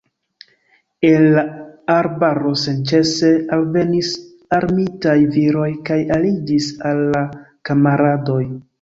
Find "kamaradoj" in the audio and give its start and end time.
7.73-8.45